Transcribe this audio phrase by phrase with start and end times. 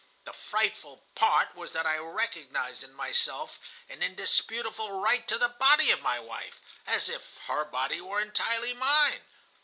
[0.23, 5.91] The frightful part was that I recognized in myself an indisputable right to the body
[5.91, 9.21] of my wife, as if her body were entirely mine.